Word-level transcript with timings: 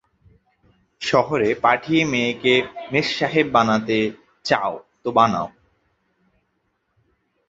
শহরে 1.01 1.49
পাঠিয়ে 1.63 2.01
মেয়েকে 2.05 2.53
মেমসাহেব 2.91 3.47
বানাতে 3.55 3.97
চাও 4.45 4.73
তো 5.03 5.09
বানাও। 5.17 5.47